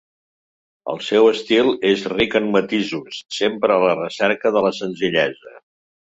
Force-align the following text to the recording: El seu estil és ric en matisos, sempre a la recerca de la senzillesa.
El 0.93 1.01
seu 1.07 1.29
estil 1.31 1.69
és 1.89 2.05
ric 2.13 2.37
en 2.39 2.47
matisos, 2.57 3.21
sempre 3.41 3.77
a 3.77 3.79
la 3.85 3.93
recerca 4.01 4.55
de 4.59 4.65
la 4.69 4.75
senzillesa. 4.81 5.55